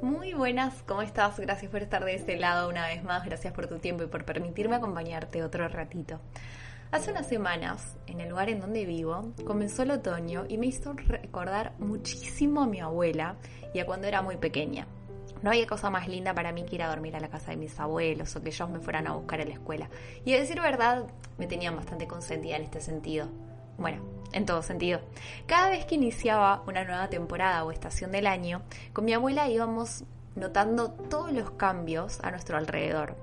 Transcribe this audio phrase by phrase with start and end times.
[0.00, 1.40] Muy buenas, ¿cómo estás?
[1.40, 4.24] Gracias por estar de este lado una vez más, gracias por tu tiempo y por
[4.24, 6.20] permitirme acompañarte otro ratito.
[6.92, 10.92] Hace unas semanas, en el lugar en donde vivo, comenzó el otoño y me hizo
[10.92, 13.34] recordar muchísimo a mi abuela
[13.74, 14.86] y a cuando era muy pequeña.
[15.42, 17.56] No había cosa más linda para mí que ir a dormir a la casa de
[17.56, 19.90] mis abuelos o que ellos me fueran a buscar a la escuela.
[20.24, 21.06] Y a decir verdad,
[21.38, 23.28] me tenían bastante consentida en este sentido.
[23.78, 24.02] Bueno,
[24.32, 25.00] en todo sentido.
[25.46, 30.04] Cada vez que iniciaba una nueva temporada o estación del año, con mi abuela íbamos
[30.34, 33.16] notando todos los cambios a nuestro alrededor.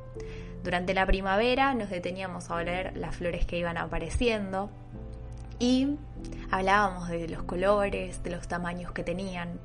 [0.63, 4.70] Durante la primavera nos deteníamos a oler las flores que iban apareciendo
[5.60, 5.98] y
[6.52, 9.60] hablábamos de los colores, de los tamaños que tenían.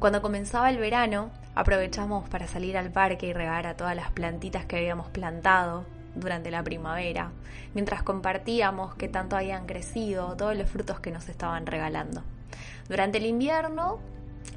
[0.00, 4.66] Cuando comenzaba el verano, aprovechamos para salir al parque y regar a todas las plantitas
[4.66, 7.30] que habíamos plantado durante la primavera,
[7.74, 12.22] mientras compartíamos que tanto habían crecido todos los frutos que nos estaban regalando.
[12.88, 13.98] Durante el invierno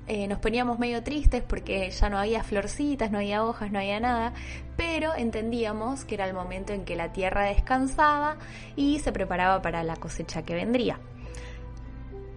[0.08, 4.00] eh, nos poníamos medio tristes porque ya no había florcitas, no había hojas, no había
[4.00, 4.34] nada,
[4.76, 8.38] pero entendíamos que era el momento en que la tierra descansaba
[8.76, 11.00] y se preparaba para la cosecha que vendría.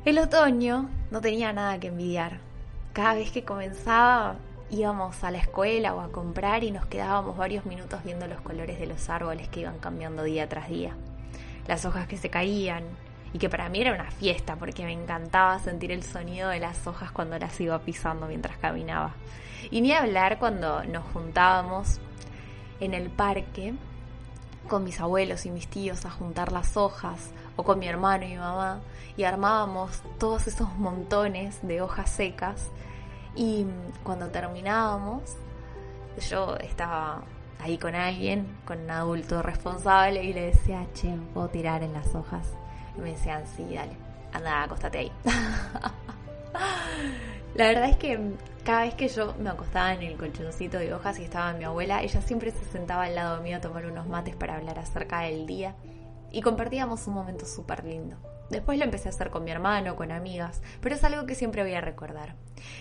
[0.05, 2.39] El otoño no tenía nada que envidiar.
[2.93, 4.37] Cada vez que comenzaba
[4.75, 8.81] íbamos a la escuela o a comprar y nos quedábamos varios minutos viendo los colores
[8.81, 10.97] de los árboles que iban cambiando día tras día.
[11.69, 12.83] Las hojas que se caían
[13.33, 16.87] y que para mí era una fiesta porque me encantaba sentir el sonido de las
[16.87, 19.15] hojas cuando las iba pisando mientras caminaba.
[19.71, 22.01] Y ni hablar cuando nos juntábamos
[22.81, 23.75] en el parque
[24.69, 28.31] con mis abuelos y mis tíos a juntar las hojas o con mi hermano y
[28.31, 28.81] mi mamá
[29.17, 32.71] y armábamos todos esos montones de hojas secas
[33.37, 33.67] y
[34.03, 35.23] cuando terminábamos,
[36.31, 37.23] yo estaba
[37.59, 42.15] ahí con alguien, con un adulto responsable, y le decía, che, ¿puedo tirar en las
[42.15, 42.53] hojas?
[42.97, 43.97] Y me decían, sí, dale,
[44.33, 45.13] anda, acostate ahí.
[47.55, 48.33] La verdad es que
[48.65, 52.03] cada vez que yo me acostaba en el colchoncito de hojas y estaba mi abuela,
[52.03, 55.47] ella siempre se sentaba al lado mío a tomar unos mates para hablar acerca del
[55.47, 55.75] día
[56.35, 58.17] y compartíamos un momento súper lindo.
[58.51, 61.63] Después lo empecé a hacer con mi hermano, con amigas, pero es algo que siempre
[61.63, 62.35] voy a recordar.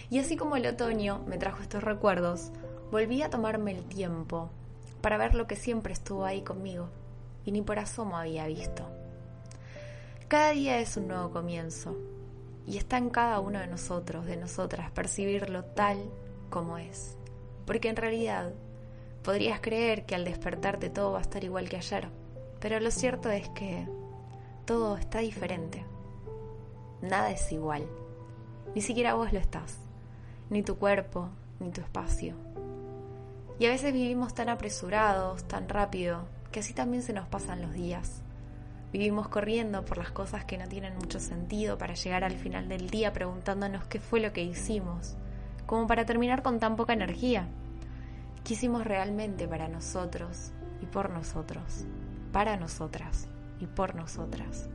[0.10, 2.52] Y así como el otoño me trajo estos recuerdos,
[2.92, 4.50] volví a tomarme el tiempo
[5.02, 6.90] para ver lo que siempre estuvo ahí conmigo
[7.46, 8.90] y ni por asomo había visto.
[10.28, 11.96] Cada día es un nuevo comienzo
[12.66, 16.00] y está en cada uno de nosotros, de nosotras, percibirlo tal
[16.50, 17.18] como es.
[17.68, 18.52] Porque en realidad
[19.22, 22.10] podrías creer que al despertarte todo va a estar igual que ayer,
[22.64, 23.86] pero lo cierto es que
[24.64, 25.84] todo está diferente.
[27.02, 27.86] Nada es igual.
[28.74, 29.80] Ni siquiera vos lo estás.
[30.50, 31.28] Ni tu cuerpo,
[31.60, 32.38] ni tu espacio.
[33.60, 36.22] Y a veces vivimos tan apresurados, tan rápido,
[36.54, 38.22] que así también se nos pasan los días.
[38.94, 42.90] Vivimos corriendo por las cosas que no tienen mucho sentido para llegar al final del
[42.90, 45.18] día preguntándonos qué fue lo que hicimos,
[45.66, 47.46] como para terminar con tan poca energía.
[48.46, 51.86] ¿Qué hicimos realmente para nosotros y por nosotros?
[52.34, 53.30] Para nosotras
[53.60, 54.68] y por nosotras.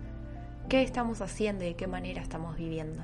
[0.68, 3.02] ¿Qué estamos haciendo y de qué manera estamos viviendo?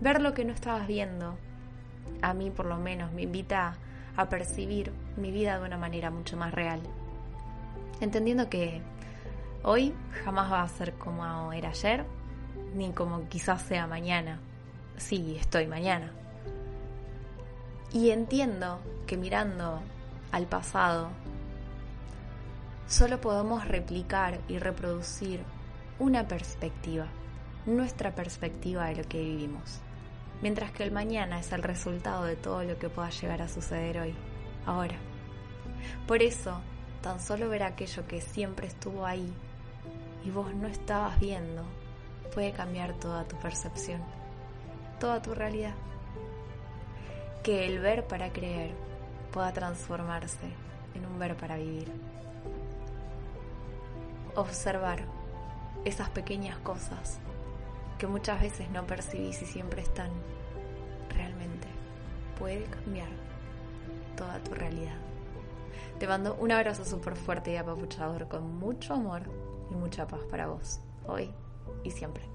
[0.00, 1.36] Ver lo que no estabas viendo,
[2.22, 3.74] a mí por lo menos, me invita
[4.16, 6.80] a percibir mi vida de una manera mucho más real.
[8.00, 8.82] Entendiendo que
[9.64, 9.92] hoy
[10.24, 12.06] jamás va a ser como era ayer,
[12.74, 14.38] ni como quizás sea mañana.
[14.96, 16.12] Sí, estoy mañana.
[17.92, 19.80] Y entiendo que mirando
[20.30, 21.10] al pasado
[22.92, 25.42] solo podemos replicar y reproducir
[25.98, 27.06] una perspectiva,
[27.64, 29.80] nuestra perspectiva de lo que vivimos,
[30.42, 33.98] mientras que el mañana es el resultado de todo lo que pueda llegar a suceder
[33.98, 34.14] hoy,
[34.66, 34.96] ahora.
[36.06, 36.60] Por eso,
[37.00, 39.32] tan solo ver aquello que siempre estuvo ahí
[40.22, 41.64] y vos no estabas viendo,
[42.34, 44.02] puede cambiar toda tu percepción,
[45.00, 45.74] toda tu realidad.
[47.42, 48.74] Que el ver para creer
[49.32, 50.52] pueda transformarse
[50.94, 51.90] en un ver para vivir
[54.34, 55.00] observar
[55.84, 57.18] esas pequeñas cosas
[57.98, 60.10] que muchas veces no percibís y siempre están,
[61.10, 61.68] realmente
[62.38, 63.08] puede cambiar
[64.16, 64.96] toda tu realidad.
[65.98, 69.22] Te mando un abrazo súper fuerte y apapuchador con mucho amor
[69.70, 71.30] y mucha paz para vos, hoy
[71.84, 72.31] y siempre.